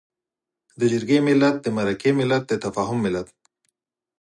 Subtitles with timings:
[0.79, 3.27] د جرګې ملت، د مرکې ملت، د تفاهم ملت.